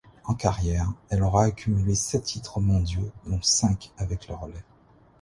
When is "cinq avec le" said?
3.43-4.33